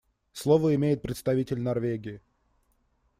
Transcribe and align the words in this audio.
Слово 0.33 0.73
имеет 0.73 1.03
представитель 1.03 1.61
Норвегии. 1.61 2.21